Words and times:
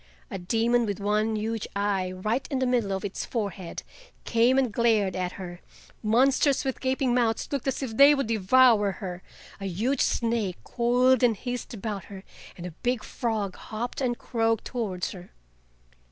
A 0.31 0.39
demon 0.39 0.87
with 0.87 0.99
one 0.99 1.35
huge 1.35 1.67
eye 1.75 2.11
right 2.11 2.47
in 2.49 2.57
the 2.57 2.65
middle 2.65 2.91
of 2.91 3.05
its 3.05 3.23
forehead 3.23 3.83
came 4.25 4.57
and 4.57 4.71
glared 4.71 5.15
at 5.15 5.33
her, 5.33 5.59
monsters 6.01 6.65
with 6.65 6.81
gaping 6.81 7.13
mouths 7.13 7.47
looked 7.51 7.67
as 7.67 7.83
if 7.83 7.95
they 7.95 8.15
would 8.15 8.25
devour 8.25 8.93
her, 8.93 9.21
a 9.59 9.65
huge 9.67 10.01
snake 10.01 10.57
coiled 10.63 11.21
and 11.21 11.37
hissed 11.37 11.75
about 11.75 12.05
her, 12.05 12.23
and 12.57 12.65
a 12.65 12.71
big 12.81 13.03
frog 13.03 13.55
hopped 13.55 14.01
and 14.01 14.17
croaked 14.17 14.65
towards 14.65 15.11
her. 15.11 15.29